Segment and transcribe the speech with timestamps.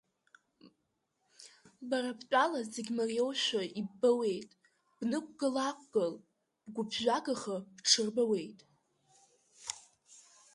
[1.89, 4.49] Бара бтәала зегь мариоушәа иббауеит,
[4.97, 6.13] бнықәгыл-аақәгыл,
[6.63, 8.59] бгәыԥжәагаха бҽырбауеит…